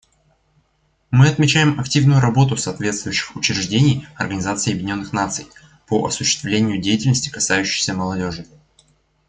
Мы 1.11 1.27
отмечаем 1.29 1.79
активную 1.79 2.19
работу 2.21 2.57
соответствующих 2.57 3.35
учреждений 3.35 4.07
Организации 4.15 4.71
Объединенных 4.71 5.13
Наций 5.13 5.45
по 5.85 6.07
осуществлению 6.07 6.81
деятельности, 6.81 7.29
касающейся 7.29 7.93
молодежи. 7.93 8.47